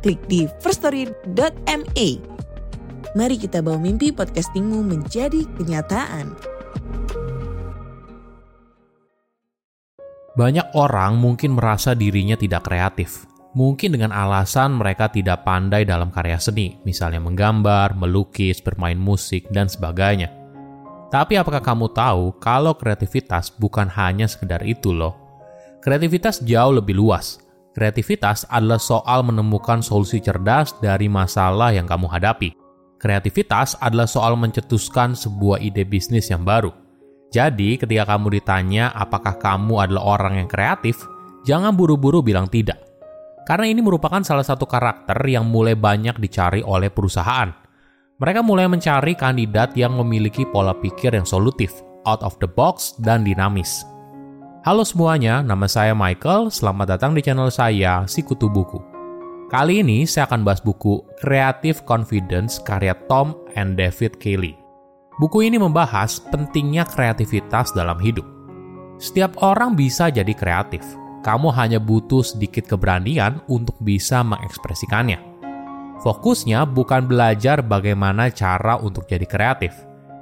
[0.00, 2.08] klik di firststory.me.
[3.10, 6.34] Mari kita bawa mimpi podcastingmu menjadi kenyataan.
[10.38, 13.26] Banyak orang mungkin merasa dirinya tidak kreatif.
[13.50, 19.66] Mungkin dengan alasan mereka tidak pandai dalam karya seni, misalnya menggambar, melukis, bermain musik, dan
[19.66, 20.30] sebagainya.
[21.10, 25.18] Tapi apakah kamu tahu kalau kreativitas bukan hanya sekedar itu loh?
[25.82, 27.42] Kreativitas jauh lebih luas.
[27.80, 32.52] Kreativitas adalah soal menemukan solusi cerdas dari masalah yang kamu hadapi.
[33.00, 36.68] Kreativitas adalah soal mencetuskan sebuah ide bisnis yang baru.
[37.32, 41.00] Jadi, ketika kamu ditanya apakah kamu adalah orang yang kreatif,
[41.48, 42.90] jangan buru-buru bilang tidak
[43.50, 47.50] karena ini merupakan salah satu karakter yang mulai banyak dicari oleh perusahaan.
[48.22, 51.74] Mereka mulai mencari kandidat yang memiliki pola pikir yang solutif,
[52.06, 53.82] out of the box, dan dinamis.
[54.60, 56.52] Halo semuanya, nama saya Michael.
[56.52, 58.76] Selamat datang di channel saya, Si Kutu Buku.
[59.48, 64.52] Kali ini saya akan bahas buku Creative Confidence karya Tom and David Kelly.
[65.16, 68.28] Buku ini membahas pentingnya kreativitas dalam hidup.
[69.00, 70.84] Setiap orang bisa jadi kreatif,
[71.24, 75.24] kamu hanya butuh sedikit keberanian untuk bisa mengekspresikannya.
[76.04, 79.72] Fokusnya bukan belajar bagaimana cara untuk jadi kreatif,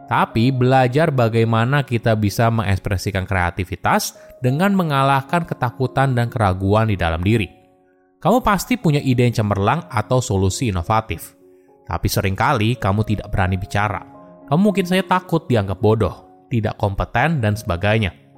[0.09, 7.47] tapi belajar bagaimana kita bisa mengekspresikan kreativitas dengan mengalahkan ketakutan dan keraguan di dalam diri.
[8.19, 11.37] Kamu pasti punya ide yang cemerlang atau solusi inovatif,
[11.87, 14.03] tapi sering kali kamu tidak berani bicara.
[14.49, 18.29] Kamu mungkin saja takut dianggap bodoh, tidak kompeten, dan sebagainya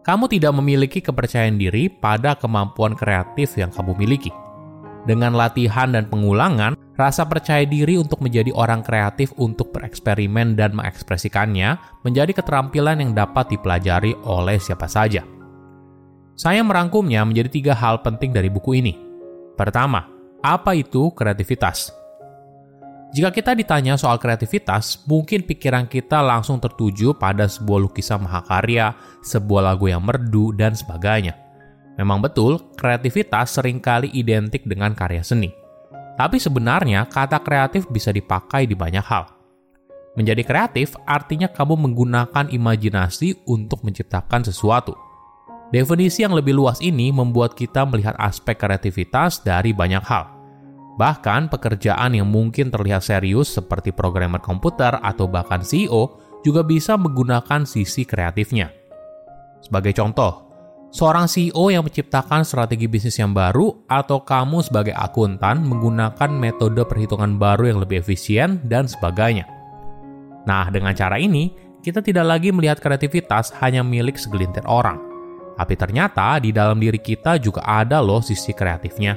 [0.00, 4.32] kamu tidak memiliki kepercayaan diri pada kemampuan kreatif yang kamu miliki.
[5.08, 11.80] Dengan latihan dan pengulangan, rasa percaya diri untuk menjadi orang kreatif untuk bereksperimen dan mengekspresikannya
[12.04, 15.24] menjadi keterampilan yang dapat dipelajari oleh siapa saja.
[16.36, 18.96] Saya merangkumnya menjadi tiga hal penting dari buku ini.
[19.56, 20.04] Pertama,
[20.40, 21.92] apa itu kreativitas?
[23.10, 29.74] Jika kita ditanya soal kreativitas, mungkin pikiran kita langsung tertuju pada sebuah lukisan mahakarya, sebuah
[29.74, 31.49] lagu yang merdu, dan sebagainya.
[31.98, 35.50] Memang betul, kreativitas sering kali identik dengan karya seni.
[36.18, 39.30] Tapi sebenarnya kata kreatif bisa dipakai di banyak hal.
[40.14, 44.92] Menjadi kreatif artinya kamu menggunakan imajinasi untuk menciptakan sesuatu.
[45.70, 50.40] Definisi yang lebih luas ini membuat kita melihat aspek kreativitas dari banyak hal
[51.00, 57.64] Bahkan pekerjaan yang mungkin terlihat serius seperti programmer komputer atau bahkan CEO juga bisa menggunakan
[57.64, 58.68] sisi kreatifnya.
[59.64, 60.49] Sebagai contoh,
[60.90, 67.38] seorang CEO yang menciptakan strategi bisnis yang baru atau kamu sebagai akuntan menggunakan metode perhitungan
[67.40, 69.46] baru yang lebih efisien dan sebagainya.
[70.44, 74.98] Nah, dengan cara ini, kita tidak lagi melihat kreativitas hanya milik segelintir orang.
[75.56, 79.16] Tapi ternyata di dalam diri kita juga ada loh sisi kreatifnya.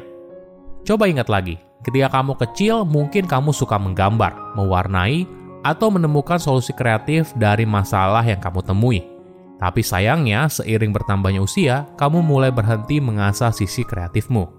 [0.83, 5.27] Coba ingat lagi, Ketika kamu kecil, mungkin kamu suka menggambar, mewarnai,
[5.67, 9.12] atau menemukan solusi kreatif dari masalah yang kamu temui.
[9.61, 14.49] Tapi sayangnya, seiring bertambahnya usia, kamu mulai berhenti mengasah sisi kreatifmu.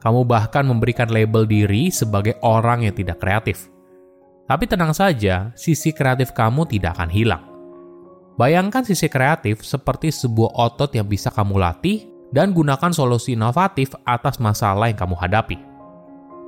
[0.00, 3.72] Kamu bahkan memberikan label diri sebagai orang yang tidak kreatif.
[4.44, 7.44] Tapi tenang saja, sisi kreatif kamu tidak akan hilang.
[8.34, 12.04] Bayangkan sisi kreatif seperti sebuah otot yang bisa kamu latih
[12.34, 15.56] dan gunakan solusi inovatif atas masalah yang kamu hadapi.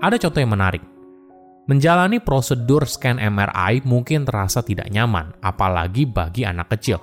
[0.03, 0.83] Ada contoh yang menarik.
[1.67, 7.01] Menjalani prosedur scan MRI mungkin terasa tidak nyaman, apalagi bagi anak kecil.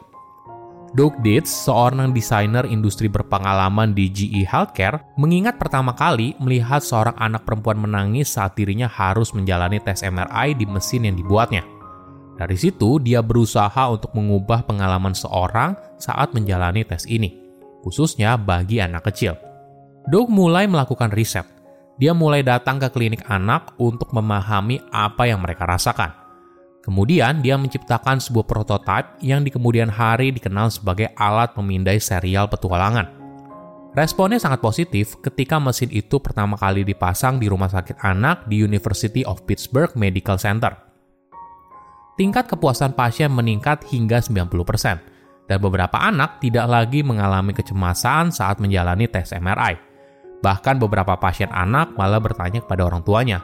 [0.93, 7.49] Doug Dietz, seorang desainer industri berpengalaman di GE Healthcare, mengingat pertama kali melihat seorang anak
[7.49, 11.66] perempuan menangis saat dirinya harus menjalani tes MRI di mesin yang dibuatnya.
[12.37, 17.41] Dari situ, dia berusaha untuk mengubah pengalaman seorang saat menjalani tes ini,
[17.81, 19.34] khususnya bagi anak kecil.
[20.05, 21.49] Doug mulai melakukan riset,
[21.97, 26.22] dia mulai datang ke klinik anak untuk memahami apa yang mereka rasakan.
[26.84, 33.24] Kemudian dia menciptakan sebuah prototipe yang di kemudian hari dikenal sebagai alat pemindai serial petualangan.
[33.96, 39.24] Responnya sangat positif ketika mesin itu pertama kali dipasang di rumah sakit anak di University
[39.24, 40.76] of Pittsburgh Medical Center.
[42.20, 49.08] Tingkat kepuasan pasien meningkat hingga 90%, dan beberapa anak tidak lagi mengalami kecemasan saat menjalani
[49.08, 49.94] tes MRI
[50.44, 53.40] Bahkan beberapa pasien anak malah bertanya kepada orang tuanya,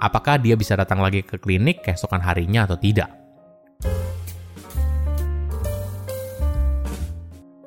[0.00, 3.10] apakah dia bisa datang lagi ke klinik keesokan harinya atau tidak.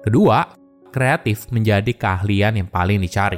[0.08, 0.48] Kedua,
[0.88, 3.38] kreatif menjadi keahlian yang paling dicari.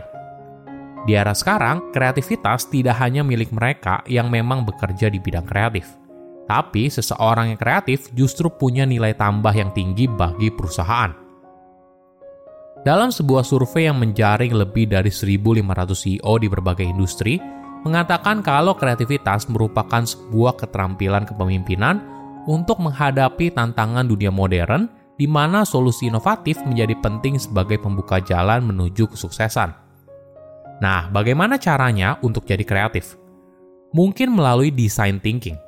[1.10, 5.90] Di era sekarang, kreativitas tidak hanya milik mereka yang memang bekerja di bidang kreatif.
[6.46, 11.14] Tapi seseorang yang kreatif justru punya nilai tambah yang tinggi bagi perusahaan.
[12.80, 15.66] Dalam sebuah survei yang menjaring lebih dari 1.500
[15.98, 17.36] CEO di berbagai industri,
[17.84, 22.04] mengatakan kalau kreativitas merupakan sebuah keterampilan kepemimpinan
[22.48, 24.90] untuk menghadapi tantangan dunia modern
[25.20, 29.76] di mana solusi inovatif menjadi penting sebagai pembuka jalan menuju kesuksesan.
[30.80, 33.20] Nah, bagaimana caranya untuk jadi kreatif?
[33.92, 35.60] Mungkin melalui design thinking.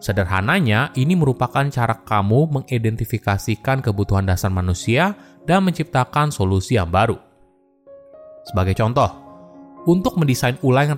[0.00, 5.12] Sederhananya, ini merupakan cara kamu mengidentifikasikan kebutuhan dasar manusia
[5.44, 7.20] dan menciptakan solusi yang baru.
[8.48, 9.10] Sebagai contoh,
[9.86, 10.96] untuk mendesain ulang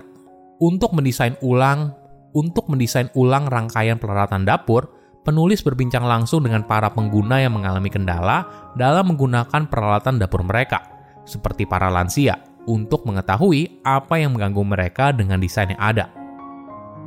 [0.58, 1.94] untuk mendesain ulang
[2.37, 4.88] untuk mendesain ulang rangkaian peralatan dapur,
[5.25, 10.84] penulis berbincang langsung dengan para pengguna yang mengalami kendala dalam menggunakan peralatan dapur mereka,
[11.25, 12.38] seperti para lansia,
[12.69, 16.06] untuk mengetahui apa yang mengganggu mereka dengan desain yang ada.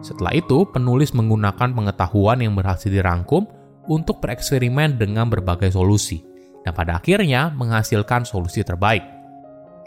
[0.02, 3.46] Setelah itu, penulis menggunakan pengetahuan yang berhasil dirangkum
[3.86, 6.26] untuk bereksperimen dengan berbagai solusi,
[6.66, 9.21] dan pada akhirnya menghasilkan solusi terbaik.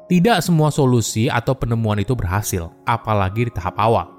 [0.04, 4.12] Tidak semua solusi atau penemuan itu berhasil, apalagi di tahap awal.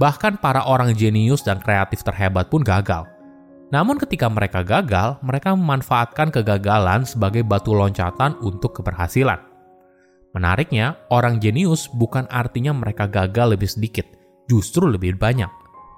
[0.00, 3.04] Bahkan para orang jenius dan kreatif terhebat pun gagal
[3.70, 9.38] namun ketika mereka gagal, mereka memanfaatkan kegagalan sebagai batu loncatan untuk keberhasilan.
[10.34, 14.06] Menariknya, orang jenius bukan artinya mereka gagal lebih sedikit,
[14.50, 15.50] justru lebih banyak.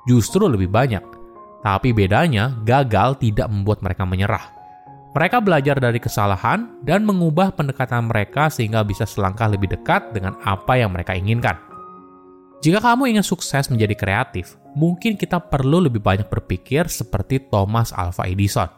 [0.04, 1.00] Justru lebih banyak.
[1.64, 4.61] Tapi bedanya, gagal tidak membuat mereka menyerah.
[5.12, 10.80] Mereka belajar dari kesalahan dan mengubah pendekatan mereka sehingga bisa selangkah lebih dekat dengan apa
[10.80, 11.60] yang mereka inginkan.
[12.64, 18.24] Jika kamu ingin sukses menjadi kreatif, mungkin kita perlu lebih banyak berpikir seperti Thomas Alva
[18.24, 18.70] Edison.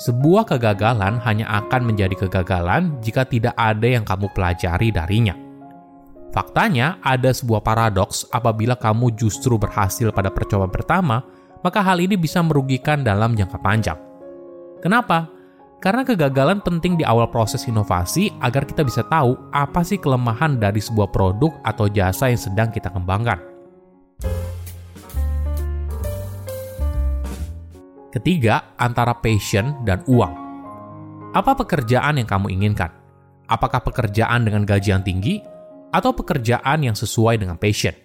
[0.00, 5.36] Sebuah kegagalan hanya akan menjadi kegagalan jika tidak ada yang kamu pelajari darinya.
[6.32, 11.20] Faktanya, ada sebuah paradoks apabila kamu justru berhasil pada percobaan pertama,
[11.60, 14.00] maka hal ini bisa merugikan dalam jangka panjang.
[14.80, 15.41] Kenapa?
[15.82, 20.78] Karena kegagalan penting di awal proses inovasi agar kita bisa tahu apa sih kelemahan dari
[20.78, 23.42] sebuah produk atau jasa yang sedang kita kembangkan.
[28.14, 30.34] Ketiga, antara passion dan uang.
[31.34, 32.94] Apa pekerjaan yang kamu inginkan?
[33.50, 35.42] Apakah pekerjaan dengan gaji yang tinggi
[35.90, 37.96] atau pekerjaan yang sesuai dengan passion?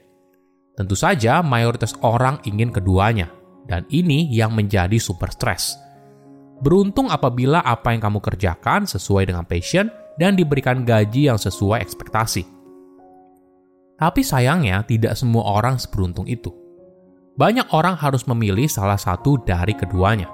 [0.73, 3.29] Tentu saja, mayoritas orang ingin keduanya,
[3.69, 5.86] dan ini yang menjadi super stres.
[6.61, 12.43] Beruntung apabila apa yang kamu kerjakan sesuai dengan passion dan diberikan gaji yang sesuai ekspektasi.
[13.97, 16.67] Tapi sayangnya, tidak semua orang seberuntung itu
[17.37, 20.25] banyak orang harus memilih salah satu dari keduanya.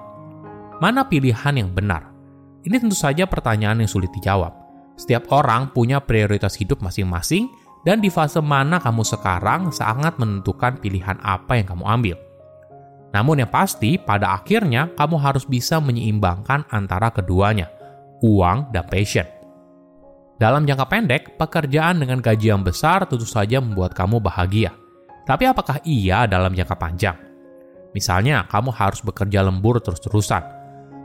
[0.79, 2.15] Mana pilihan yang benar?
[2.63, 4.55] Ini tentu saja pertanyaan yang sulit dijawab.
[4.95, 7.51] Setiap orang punya prioritas hidup masing-masing,
[7.83, 12.17] dan di fase mana kamu sekarang sangat menentukan pilihan apa yang kamu ambil.
[13.13, 17.69] Namun yang pasti, pada akhirnya kamu harus bisa menyeimbangkan antara keduanya,
[18.25, 19.29] uang dan passion.
[20.41, 24.73] Dalam jangka pendek, pekerjaan dengan gaji yang besar tentu saja membuat kamu bahagia.
[25.23, 27.15] Tapi apakah iya dalam jangka panjang?
[27.93, 30.41] Misalnya, kamu harus bekerja lembur terus-terusan,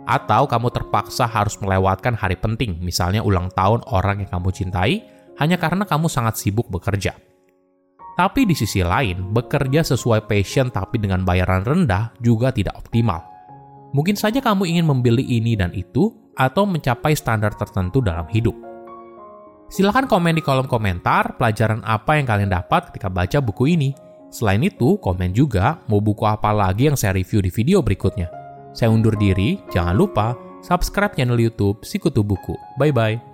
[0.09, 5.05] atau kamu terpaksa harus melewatkan hari penting, misalnya ulang tahun orang yang kamu cintai,
[5.37, 7.13] hanya karena kamu sangat sibuk bekerja.
[8.19, 13.23] Tapi di sisi lain, bekerja sesuai passion tapi dengan bayaran rendah juga tidak optimal.
[13.95, 18.55] Mungkin saja kamu ingin membeli ini dan itu, atau mencapai standar tertentu dalam hidup.
[19.69, 23.91] Silahkan komen di kolom komentar pelajaran apa yang kalian dapat ketika baca buku ini.
[24.35, 28.29] Selain itu, komen juga mau buku apa lagi yang saya review di video berikutnya.
[28.73, 30.35] Saya undur diri, jangan lupa
[30.65, 32.57] subscribe channel YouTube Sikutu Buku.
[32.81, 33.28] Bye-bye.